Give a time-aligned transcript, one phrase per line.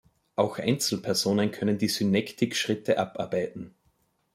[0.35, 3.75] Auch Einzelpersonen können die Synektik-Schritte abarbeiten.